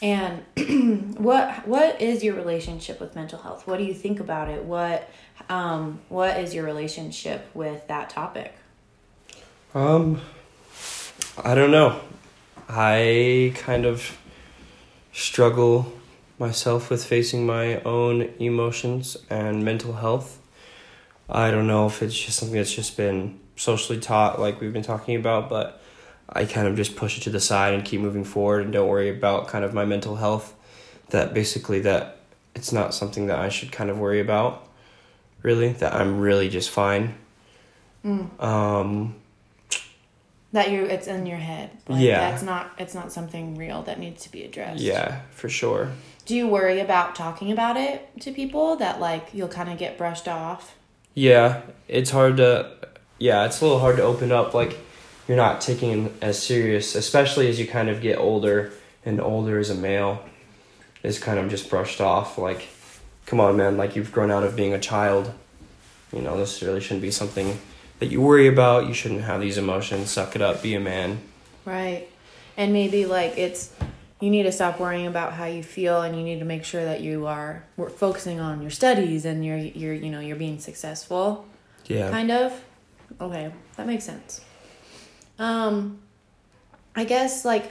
And 0.00 1.16
what 1.18 1.66
what 1.66 2.00
is 2.02 2.22
your 2.22 2.34
relationship 2.34 3.00
with 3.00 3.14
mental 3.16 3.38
health? 3.38 3.66
What 3.66 3.78
do 3.78 3.84
you 3.84 3.94
think 3.94 4.20
about 4.20 4.48
it? 4.48 4.64
What 4.64 5.08
um, 5.48 6.00
what 6.10 6.38
is 6.38 6.54
your 6.54 6.64
relationship 6.64 7.48
with 7.54 7.86
that 7.88 8.10
topic? 8.10 8.54
Um, 9.74 10.20
I 11.42 11.54
don't 11.54 11.70
know. 11.70 12.00
I 12.68 13.54
kind 13.56 13.86
of 13.86 14.18
struggle 15.12 15.97
myself 16.38 16.90
with 16.90 17.04
facing 17.04 17.46
my 17.46 17.80
own 17.82 18.22
emotions 18.38 19.16
and 19.28 19.64
mental 19.64 19.94
health. 19.94 20.40
I 21.28 21.50
don't 21.50 21.66
know 21.66 21.86
if 21.86 22.02
it's 22.02 22.18
just 22.18 22.38
something 22.38 22.56
that's 22.56 22.74
just 22.74 22.96
been 22.96 23.38
socially 23.56 23.98
taught, 23.98 24.40
like 24.40 24.60
we've 24.60 24.72
been 24.72 24.82
talking 24.82 25.16
about, 25.16 25.48
but 25.48 25.82
I 26.28 26.44
kind 26.44 26.68
of 26.68 26.76
just 26.76 26.96
push 26.96 27.18
it 27.18 27.22
to 27.22 27.30
the 27.30 27.40
side 27.40 27.74
and 27.74 27.84
keep 27.84 28.00
moving 28.00 28.24
forward 28.24 28.64
and 28.64 28.72
don't 28.72 28.88
worry 28.88 29.10
about 29.10 29.48
kind 29.48 29.64
of 29.64 29.74
my 29.74 29.84
mental 29.84 30.16
health. 30.16 30.54
That 31.10 31.32
basically 31.32 31.80
that 31.80 32.18
it's 32.54 32.72
not 32.72 32.94
something 32.94 33.28
that 33.28 33.38
I 33.38 33.48
should 33.48 33.72
kind 33.72 33.90
of 33.90 33.98
worry 33.98 34.20
about. 34.20 34.66
Really, 35.42 35.72
that 35.74 35.94
I'm 35.94 36.18
really 36.18 36.48
just 36.48 36.70
fine. 36.70 37.14
Mm. 38.04 38.42
Um, 38.42 39.14
that 40.52 40.70
you 40.70 40.84
it's 40.84 41.06
in 41.06 41.26
your 41.26 41.36
head 41.38 41.70
like, 41.88 42.00
Yeah. 42.02 42.30
that's 42.30 42.42
not 42.42 42.70
it's 42.78 42.94
not 42.94 43.12
something 43.12 43.56
real 43.56 43.82
that 43.82 43.98
needs 43.98 44.22
to 44.24 44.32
be 44.32 44.44
addressed 44.44 44.80
yeah, 44.80 45.20
for 45.30 45.48
sure. 45.48 45.90
do 46.26 46.34
you 46.34 46.48
worry 46.48 46.80
about 46.80 47.14
talking 47.14 47.52
about 47.52 47.76
it 47.76 48.08
to 48.20 48.32
people 48.32 48.76
that 48.76 48.98
like 49.00 49.28
you'll 49.34 49.48
kind 49.48 49.68
of 49.70 49.78
get 49.78 49.98
brushed 49.98 50.26
off 50.28 50.74
Yeah, 51.14 51.62
it's 51.88 52.10
hard 52.10 52.36
to. 52.38 52.70
Yeah, 53.18 53.44
it's 53.46 53.60
a 53.60 53.64
little 53.64 53.80
hard 53.80 53.96
to 53.96 54.02
open 54.04 54.30
up. 54.30 54.54
Like, 54.54 54.78
you're 55.26 55.36
not 55.36 55.60
taking 55.60 55.90
it 56.06 56.12
as 56.22 56.40
serious, 56.40 56.94
especially 56.94 57.48
as 57.48 57.58
you 57.58 57.66
kind 57.66 57.88
of 57.88 58.00
get 58.00 58.16
older 58.18 58.70
and 59.04 59.20
older 59.20 59.58
as 59.58 59.70
a 59.70 59.74
male 59.74 60.22
is 61.02 61.18
kind 61.18 61.40
of 61.40 61.50
just 61.50 61.68
brushed 61.68 62.00
off. 62.00 62.38
Like, 62.38 62.68
come 63.26 63.40
on, 63.40 63.56
man, 63.56 63.76
like 63.76 63.96
you've 63.96 64.12
grown 64.12 64.30
out 64.30 64.44
of 64.44 64.54
being 64.54 64.72
a 64.72 64.78
child. 64.78 65.32
You 66.12 66.22
know, 66.22 66.36
this 66.38 66.62
really 66.62 66.80
shouldn't 66.80 67.02
be 67.02 67.10
something 67.10 67.58
that 67.98 68.06
you 68.06 68.20
worry 68.20 68.46
about. 68.46 68.86
You 68.86 68.94
shouldn't 68.94 69.22
have 69.22 69.40
these 69.40 69.58
emotions. 69.58 70.10
Suck 70.10 70.36
it 70.36 70.42
up, 70.42 70.62
be 70.62 70.74
a 70.74 70.80
man. 70.80 71.20
right 71.64 72.08
and 72.56 72.72
maybe 72.72 73.06
like 73.06 73.38
it's 73.38 73.72
you 74.20 74.30
need 74.30 74.42
to 74.42 74.50
stop 74.50 74.80
worrying 74.80 75.06
about 75.06 75.32
how 75.32 75.44
you 75.44 75.62
feel 75.62 76.02
and 76.02 76.16
you 76.16 76.24
need 76.24 76.40
to 76.40 76.44
make 76.44 76.64
sure 76.64 76.84
that 76.84 77.00
you 77.02 77.26
are 77.26 77.62
we're 77.76 77.88
focusing 77.90 78.40
on 78.40 78.60
your 78.62 78.70
studies 78.70 79.24
and 79.24 79.44
you're 79.44 79.56
you're 79.56 79.94
you 79.94 80.10
know 80.10 80.18
you're 80.18 80.34
being 80.36 80.58
successful 80.58 81.46
Yeah. 81.86 82.10
kind 82.10 82.30
of 82.32 82.60
okay 83.20 83.52
that 83.76 83.86
makes 83.86 84.02
sense 84.04 84.40
um 85.38 86.00
i 86.96 87.04
guess 87.04 87.44
like 87.44 87.70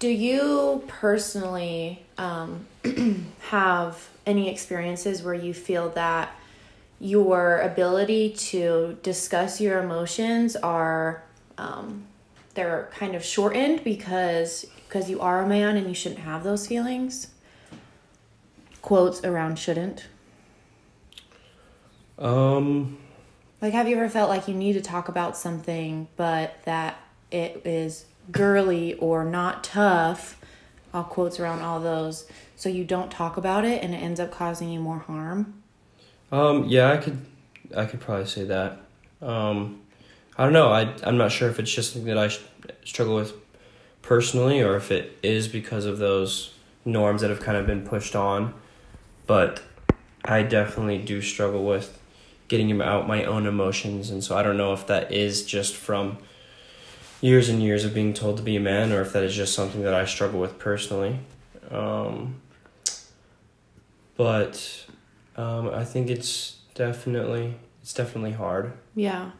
do 0.00 0.08
you 0.08 0.82
personally 0.88 2.02
um 2.18 2.66
have 3.50 4.08
any 4.26 4.50
experiences 4.50 5.22
where 5.22 5.34
you 5.34 5.54
feel 5.54 5.90
that 5.90 6.34
your 6.98 7.60
ability 7.60 8.30
to 8.30 8.98
discuss 9.02 9.60
your 9.60 9.78
emotions 9.82 10.56
are 10.56 11.22
um 11.58 12.04
they're 12.54 12.88
kind 12.92 13.14
of 13.14 13.24
shortened 13.24 13.84
because 13.84 14.64
because 14.88 15.10
you 15.10 15.20
are 15.20 15.42
a 15.42 15.46
man 15.46 15.76
and 15.76 15.88
you 15.88 15.94
shouldn't 15.94 16.20
have 16.20 16.42
those 16.42 16.66
feelings 16.66 17.28
quotes 18.80 19.22
around 19.24 19.58
shouldn't 19.58 20.06
Um. 22.18 22.98
Like, 23.60 23.72
have 23.72 23.88
you 23.88 23.96
ever 23.96 24.08
felt 24.08 24.28
like 24.28 24.48
you 24.48 24.54
need 24.54 24.74
to 24.74 24.80
talk 24.80 25.08
about 25.08 25.36
something, 25.36 26.08
but 26.16 26.56
that 26.64 27.00
it 27.30 27.62
is 27.64 28.04
girly 28.30 28.94
or 28.94 29.24
not 29.24 29.64
tough? 29.64 30.38
All 30.92 31.04
quotes 31.04 31.40
around 31.40 31.60
all 31.60 31.80
those, 31.80 32.28
so 32.54 32.68
you 32.68 32.84
don't 32.84 33.10
talk 33.10 33.36
about 33.36 33.64
it, 33.64 33.82
and 33.82 33.94
it 33.94 33.98
ends 33.98 34.20
up 34.20 34.30
causing 34.30 34.70
you 34.70 34.80
more 34.80 34.98
harm. 34.98 35.62
Um, 36.32 36.64
yeah, 36.68 36.92
I 36.92 36.96
could, 36.96 37.24
I 37.76 37.86
could 37.86 38.00
probably 38.00 38.26
say 38.26 38.44
that. 38.44 38.80
Um, 39.22 39.80
I 40.36 40.44
don't 40.44 40.52
know. 40.52 40.70
I 40.70 40.92
I'm 41.02 41.16
not 41.16 41.32
sure 41.32 41.48
if 41.48 41.58
it's 41.58 41.72
just 41.72 41.92
something 41.92 42.12
that 42.14 42.18
I 42.18 42.30
struggle 42.84 43.14
with 43.14 43.32
personally, 44.02 44.60
or 44.60 44.76
if 44.76 44.90
it 44.90 45.18
is 45.22 45.48
because 45.48 45.84
of 45.84 45.98
those 45.98 46.52
norms 46.84 47.22
that 47.22 47.30
have 47.30 47.40
kind 47.40 47.56
of 47.56 47.66
been 47.66 47.86
pushed 47.86 48.14
on. 48.14 48.54
But 49.26 49.62
I 50.24 50.42
definitely 50.42 50.98
do 50.98 51.22
struggle 51.22 51.64
with 51.64 51.98
getting 52.48 52.80
out 52.80 53.08
my 53.08 53.24
own 53.24 53.46
emotions, 53.46 54.10
and 54.10 54.22
so 54.22 54.36
I 54.36 54.42
don't 54.42 54.56
know 54.56 54.72
if 54.72 54.86
that 54.88 55.12
is 55.12 55.44
just 55.44 55.74
from 55.74 56.18
years 57.20 57.48
and 57.48 57.62
years 57.62 57.84
of 57.84 57.94
being 57.94 58.12
told 58.12 58.36
to 58.36 58.42
be 58.42 58.56
a 58.56 58.60
man, 58.60 58.92
or 58.92 59.00
if 59.00 59.12
that 59.14 59.22
is 59.24 59.34
just 59.34 59.54
something 59.54 59.82
that 59.82 59.94
I 59.94 60.04
struggle 60.04 60.40
with 60.40 60.58
personally. 60.58 61.18
Um, 61.70 62.36
but 64.16 64.85
um, 65.36 65.70
I 65.70 65.84
think 65.84 66.10
it's 66.10 66.58
definitely 66.74 67.54
it's 67.82 67.94
definitely 67.94 68.32
hard. 68.32 68.72
Yeah. 68.94 69.30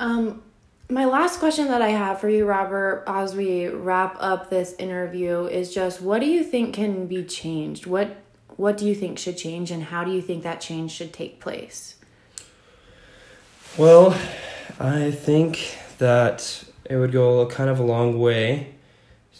Um, 0.00 0.42
my 0.90 1.04
last 1.04 1.38
question 1.38 1.68
that 1.68 1.80
I 1.80 1.90
have 1.90 2.20
for 2.20 2.28
you, 2.28 2.44
Robert, 2.44 3.04
as 3.06 3.34
we 3.34 3.68
wrap 3.68 4.16
up 4.18 4.50
this 4.50 4.74
interview, 4.78 5.46
is 5.46 5.72
just 5.72 6.00
what 6.00 6.20
do 6.20 6.26
you 6.26 6.42
think 6.42 6.74
can 6.74 7.06
be 7.06 7.24
changed? 7.24 7.86
What 7.86 8.16
What 8.56 8.76
do 8.76 8.86
you 8.86 8.94
think 8.94 9.18
should 9.18 9.38
change, 9.38 9.70
and 9.70 9.84
how 9.84 10.04
do 10.04 10.10
you 10.10 10.20
think 10.20 10.42
that 10.42 10.60
change 10.60 10.92
should 10.92 11.12
take 11.12 11.40
place? 11.40 11.96
Well, 13.78 14.14
I 14.78 15.10
think 15.10 15.78
that 15.98 16.64
it 16.84 16.96
would 16.96 17.12
go 17.12 17.46
kind 17.46 17.70
of 17.70 17.78
a 17.78 17.82
long 17.82 18.18
way, 18.18 18.74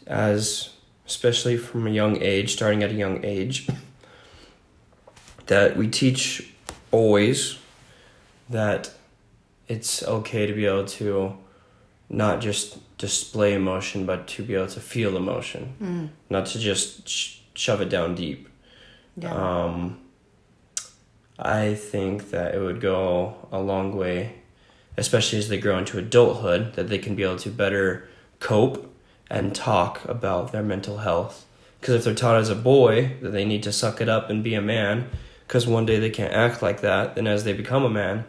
as 0.07 0.71
especially 1.07 1.57
from 1.59 1.87
a 1.87 1.91
young 1.91 2.23
age, 2.23 2.55
starting 2.55 2.83
at 2.83 2.91
a 2.91 2.95
young 2.95 3.23
age, 3.25 3.69
that 5.47 5.77
we 5.77 5.89
teach 5.89 6.53
boys 6.91 7.59
that 8.49 8.91
it's 9.69 10.03
okay 10.03 10.47
to 10.47 10.53
be 10.53 10.67
able 10.67 10.85
to 10.85 11.37
not 12.09 12.41
just 12.41 12.79
display 12.99 13.55
emotion, 13.55 14.05
but 14.07 14.27
to 14.29 14.43
be 14.43 14.55
able 14.55 14.67
to 14.67 14.81
feel 14.81 15.17
emotion, 15.17 15.75
Mm. 15.83 16.09
not 16.31 16.47
to 16.47 16.59
just 16.59 17.09
sh- 17.09 17.39
shove 17.55 17.81
it 17.81 17.89
down 17.89 18.15
deep. 18.15 18.49
Yeah. 19.17 19.33
Um, 19.35 19.99
I 21.39 21.75
think 21.75 22.31
that 22.31 22.55
it 22.55 22.61
would 22.61 22.81
go 22.81 23.49
a 23.51 23.61
long 23.61 23.97
way, 23.97 24.35
especially 24.97 25.39
as 25.39 25.49
they 25.49 25.59
grow 25.59 25.79
into 25.79 25.99
adulthood, 25.99 26.75
that 26.75 26.89
they 26.89 26.99
can 26.99 27.15
be 27.15 27.23
able 27.23 27.37
to 27.39 27.51
better 27.51 28.09
cope 28.39 28.93
and 29.31 29.55
talk 29.55 30.05
about 30.05 30.53
their 30.53 30.63
mental 30.63 30.99
health. 30.99 31.47
Because 31.81 31.95
if 31.97 32.05
they're 32.05 32.15
taught 32.15 32.37
as 32.37 32.51
a 32.51 32.55
boy 32.55 33.17
that 33.23 33.31
they 33.31 33.45
need 33.45 33.63
to 33.65 33.73
suck 33.73 34.01
it 34.01 34.09
up 34.09 34.31
and 34.31 34.45
be 34.45 34.55
a 34.55 34.61
man, 34.63 35.09
because 35.53 35.67
one 35.67 35.85
day 35.85 35.99
they 35.99 36.09
can't 36.09 36.33
act 36.33 36.63
like 36.63 36.81
that, 36.81 37.15
then 37.15 37.27
as 37.27 37.45
they 37.45 37.53
become 37.53 37.85
a 37.85 37.91
man, 37.91 38.25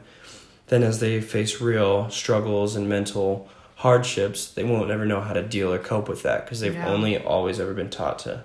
then 0.68 0.84
as 0.84 1.00
they 1.00 1.22
face 1.22 1.62
real 1.62 2.10
struggles 2.10 2.76
and 2.76 2.90
mental 2.90 3.48
hardships, 3.76 4.52
they 4.52 4.64
won't 4.66 4.92
ever 4.92 5.06
know 5.06 5.22
how 5.22 5.32
to 5.32 5.42
deal 5.42 5.72
or 5.72 5.80
cope 5.80 6.10
with 6.10 6.22
that 6.24 6.44
because 6.44 6.60
they've 6.60 6.74
Yeah. 6.74 6.90
only 6.92 7.18
always 7.18 7.62
ever 7.62 7.74
been 7.74 7.90
taught 7.90 8.20
to 8.20 8.44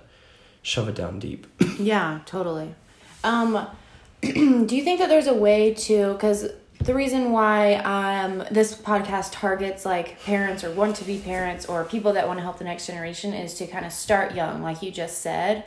shove 0.61 0.87
it 0.87 0.95
down 0.95 1.19
deep. 1.19 1.45
Yeah, 1.77 2.19
totally. 2.25 2.73
Um, 3.21 3.67
do 4.21 4.29
you 4.77 4.83
think 4.85 5.01
that 5.01 5.09
there's 5.09 5.27
a 5.27 5.33
way 5.33 5.73
to 5.73 6.13
because 6.13 6.47
the 6.81 6.93
reason 6.93 7.33
why 7.33 7.75
um 7.83 8.45
this 8.49 8.73
podcast 8.73 9.33
targets 9.33 9.85
like 9.85 10.21
parents 10.23 10.63
or 10.63 10.71
want 10.71 10.95
to 10.95 11.03
be 11.03 11.17
parents 11.19 11.65
or 11.65 11.83
people 11.83 12.13
that 12.13 12.27
want 12.27 12.39
to 12.39 12.43
help 12.43 12.57
the 12.59 12.63
next 12.63 12.87
generation 12.87 13.33
is 13.33 13.55
to 13.55 13.67
kind 13.67 13.85
of 13.85 13.91
start 13.91 14.35
young, 14.35 14.61
like 14.61 14.81
you 14.81 14.89
just 14.89 15.17
said. 15.21 15.65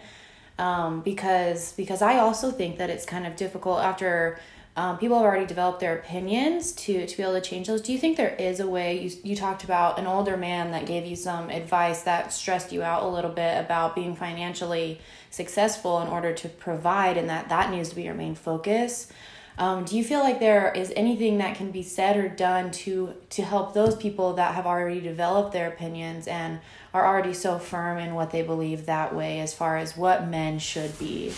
Um, 0.59 1.01
because 1.01 1.73
because 1.73 2.03
I 2.03 2.19
also 2.19 2.51
think 2.51 2.79
that 2.79 2.91
it's 2.91 3.05
kind 3.05 3.27
of 3.27 3.37
difficult 3.37 3.81
after 3.81 4.39
um, 4.75 4.97
people 4.97 5.19
have 5.19 5.27
already 5.27 5.45
developed 5.45 5.81
their 5.81 5.99
opinions 5.99 6.73
to 6.73 7.07
to 7.07 7.17
be 7.17 7.23
able 7.23 7.35
to 7.35 7.41
change 7.43 7.67
those. 7.67 7.83
Do 7.83 7.93
you 7.93 7.99
think 7.99 8.17
there 8.17 8.35
is 8.37 8.59
a 8.59 8.67
way? 8.67 8.99
You 8.99 9.11
you 9.23 9.37
talked 9.37 9.65
about 9.65 9.99
an 9.99 10.07
older 10.07 10.37
man 10.37 10.71
that 10.71 10.87
gave 10.87 11.05
you 11.05 11.17
some 11.17 11.51
advice 11.51 12.03
that 12.03 12.33
stressed 12.33 12.73
you 12.73 12.83
out 12.83 13.03
a 13.03 13.09
little 13.09 13.31
bit 13.31 13.59
about 13.63 13.95
being 13.95 14.17
financially 14.17 15.01
successful 15.31 16.01
in 16.01 16.09
order 16.09 16.33
to 16.33 16.49
provide, 16.49 17.19
and 17.19 17.29
that 17.29 17.51
that 17.51 17.71
needs 17.71 17.91
to 17.91 17.97
be 17.97 18.03
your 18.03 18.15
main 18.15 18.35
focus. 18.35 19.13
Um, 19.59 19.85
do 19.85 19.97
you 19.99 20.03
feel 20.03 20.21
like 20.21 20.41
there 20.41 20.73
is 20.73 20.93
anything 20.97 21.39
that 21.39 21.57
can 21.57 21.71
be 21.71 21.83
said 21.83 22.17
or 22.17 22.29
done 22.29 22.71
to 22.71 23.15
to 23.31 23.43
help 23.43 23.75
those 23.75 23.95
people 23.95 24.33
that 24.35 24.55
have 24.55 24.67
already 24.67 25.01
developed 25.01 25.53
their 25.53 25.69
opinions 25.69 26.27
and 26.27 26.61
are 26.95 27.07
already 27.07 27.35
so 27.35 27.59
firm 27.59 27.99
in 27.99 28.15
what 28.15 28.31
they 28.31 28.43
believe 28.43 28.87
that 28.87 29.15
way 29.15 29.41
as 29.41 29.55
far 29.55 29.77
as 29.77 29.97
what 29.97 30.27
men 30.27 30.59
should 30.59 30.99
be? 30.99 31.33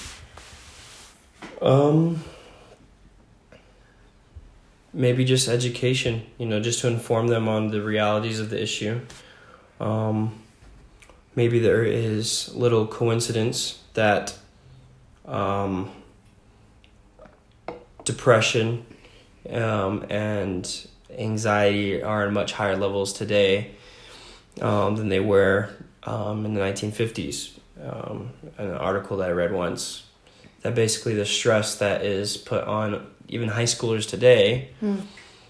Um 1.60 2.22
maybe 4.92 5.24
just 5.24 5.48
education, 5.48 6.24
you 6.38 6.46
know, 6.46 6.60
just 6.60 6.80
to 6.80 6.86
inform 6.86 7.26
them 7.26 7.48
on 7.48 7.68
the 7.68 7.82
realities 7.82 8.40
of 8.40 8.50
the 8.50 8.62
issue. 8.62 9.00
Um 9.80 10.40
maybe 11.34 11.58
there 11.58 11.84
is 11.84 12.54
little 12.54 12.86
coincidence 12.86 13.82
that 13.94 14.36
um 15.26 15.90
depression 18.04 18.84
um, 19.50 20.04
and 20.10 20.86
anxiety 21.16 22.02
are 22.02 22.26
at 22.26 22.32
much 22.32 22.52
higher 22.52 22.76
levels 22.76 23.12
today 23.12 23.70
um, 24.60 24.96
than 24.96 25.08
they 25.08 25.20
were 25.20 25.70
um, 26.04 26.44
in 26.44 26.54
the 26.54 26.60
1950s. 26.60 27.58
Um, 27.82 28.30
an 28.56 28.70
article 28.70 29.16
that 29.18 29.28
I 29.28 29.32
read 29.32 29.52
once 29.52 30.04
that 30.62 30.74
basically 30.74 31.14
the 31.14 31.26
stress 31.26 31.76
that 31.76 32.02
is 32.02 32.36
put 32.36 32.64
on 32.64 33.06
even 33.28 33.48
high 33.50 33.64
schoolers 33.64 34.08
today, 34.08 34.70
mm. 34.82 35.02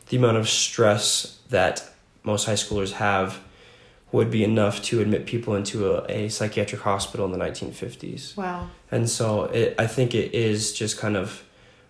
the 0.09 0.17
amount 0.17 0.37
of 0.37 0.49
stress 0.49 1.39
that 1.51 1.89
most 2.25 2.47
high 2.47 2.55
schoolers 2.55 2.93
have 2.93 3.41
would 4.11 4.31
be 4.31 4.43
enough 4.45 4.83
to 4.83 5.01
admit 5.01 5.27
people 5.27 5.55
into 5.55 5.93
a, 5.93 6.05
a 6.11 6.29
psychiatric 6.29 6.81
hospital 6.83 7.27
in 7.27 7.33
the 7.33 7.45
1950s. 7.45 8.37
Wow. 8.37 8.69
And 8.91 9.09
so 9.09 9.45
it, 9.45 9.75
I 9.79 9.87
think 9.87 10.15
it 10.15 10.35
is 10.35 10.73
just 10.73 10.99
kind 10.99 11.17
of 11.17 11.45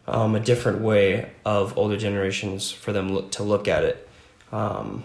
um, 0.07 0.35
a 0.35 0.41
different 0.41 0.81
way 0.81 1.31
of 1.45 1.77
older 1.79 1.97
generations 1.97 2.71
for 2.71 2.93
them 2.93 3.13
look, 3.13 3.31
to 3.33 3.43
look 3.43 3.69
at 3.69 3.85
it 3.85 4.09
um, 4.53 5.05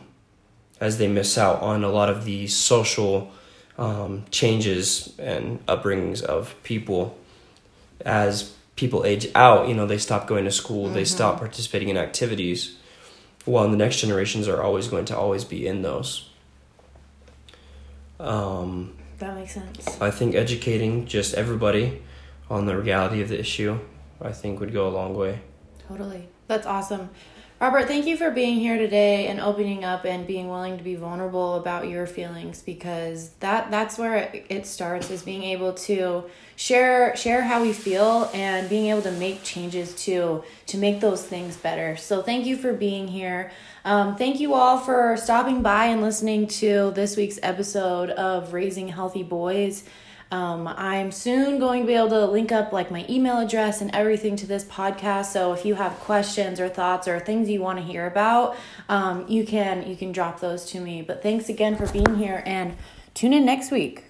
as 0.79 0.97
they 0.97 1.07
miss 1.07 1.37
out 1.37 1.61
on 1.61 1.83
a 1.83 1.89
lot 1.89 2.09
of 2.09 2.25
the 2.25 2.47
social 2.47 3.31
um, 3.77 4.25
changes 4.31 5.13
and 5.17 5.65
upbringings 5.67 6.21
of 6.21 6.55
people 6.63 7.17
as 8.05 8.53
people 8.75 9.05
age 9.05 9.27
out 9.35 9.67
you 9.67 9.73
know 9.73 9.85
they 9.85 9.97
stop 9.97 10.27
going 10.27 10.45
to 10.45 10.51
school 10.51 10.85
mm-hmm. 10.85 10.95
they 10.95 11.05
stop 11.05 11.37
participating 11.37 11.89
in 11.89 11.97
activities 11.97 12.77
while 13.45 13.69
the 13.69 13.77
next 13.77 13.99
generations 13.99 14.47
are 14.47 14.61
always 14.61 14.87
going 14.87 15.05
to 15.05 15.17
always 15.17 15.43
be 15.43 15.67
in 15.67 15.81
those 15.81 16.29
um, 18.19 18.95
that 19.17 19.35
makes 19.35 19.53
sense 19.53 20.01
i 20.01 20.09
think 20.09 20.35
educating 20.35 21.05
just 21.05 21.33
everybody 21.33 22.01
on 22.49 22.65
the 22.65 22.77
reality 22.77 23.21
of 23.21 23.29
the 23.29 23.39
issue 23.39 23.77
I 24.21 24.31
think 24.31 24.59
would 24.59 24.73
go 24.73 24.87
a 24.87 24.89
long 24.89 25.15
way. 25.15 25.41
Totally. 25.87 26.27
That's 26.47 26.67
awesome. 26.67 27.09
Robert, 27.61 27.89
thank 27.89 28.05
you 28.05 28.15
for 28.15 28.31
being 28.31 28.57
here 28.57 28.77
today 28.77 29.27
and 29.27 29.41
opening 29.41 29.83
up 29.83 30.05
and 30.05 30.25
being 30.25 30.47
willing 30.47 30.77
to 30.77 30.83
be 30.83 30.95
vulnerable 30.95 31.55
about 31.55 31.89
your 31.89 32.07
feelings 32.07 32.61
because 32.61 33.31
that 33.41 33.69
that's 33.69 33.97
where 33.97 34.31
it 34.47 34.65
starts 34.65 35.09
is 35.09 35.23
being 35.23 35.43
able 35.43 35.73
to 35.73 36.23
share 36.55 37.13
share 37.17 37.41
how 37.41 37.61
we 37.61 37.73
feel 37.73 38.31
and 38.33 38.69
being 38.69 38.85
able 38.85 39.01
to 39.01 39.11
make 39.11 39.43
changes 39.43 39.93
to 40.05 40.41
to 40.67 40.77
make 40.77 41.01
those 41.01 41.25
things 41.25 41.57
better. 41.57 41.97
So 41.97 42.21
thank 42.21 42.45
you 42.45 42.55
for 42.55 42.71
being 42.71 43.09
here. 43.09 43.51
Um, 43.83 44.15
thank 44.15 44.39
you 44.39 44.53
all 44.53 44.77
for 44.77 45.17
stopping 45.17 45.61
by 45.61 45.87
and 45.87 46.01
listening 46.01 46.47
to 46.47 46.91
this 46.91 47.17
week's 47.17 47.39
episode 47.43 48.09
of 48.11 48.53
Raising 48.53 48.87
Healthy 48.87 49.23
Boys. 49.23 49.83
Um, 50.31 50.67
I'm 50.67 51.11
soon 51.11 51.59
going 51.59 51.81
to 51.81 51.87
be 51.87 51.93
able 51.93 52.09
to 52.09 52.25
link 52.25 52.51
up 52.51 52.71
like 52.71 52.91
my 52.91 53.05
email 53.09 53.39
address 53.39 53.81
and 53.81 53.89
everything 53.95 54.35
to 54.37 54.45
this 54.45 54.63
podcast. 54.63 55.25
So 55.27 55.53
if 55.53 55.65
you 55.65 55.75
have 55.75 55.93
questions 55.93 56.59
or 56.59 56.69
thoughts 56.69 57.07
or 57.07 57.19
things 57.19 57.49
you 57.49 57.61
want 57.61 57.79
to 57.79 57.83
hear 57.83 58.05
about, 58.05 58.55
um, 58.89 59.25
you 59.27 59.45
can 59.45 59.87
you 59.89 59.95
can 59.95 60.11
drop 60.11 60.39
those 60.39 60.65
to 60.67 60.79
me. 60.79 61.01
But 61.01 61.23
thanks 61.23 61.49
again 61.49 61.75
for 61.75 61.87
being 61.87 62.15
here 62.15 62.43
and 62.45 62.75
tune 63.15 63.33
in 63.33 63.45
next 63.45 63.71
week. 63.71 64.08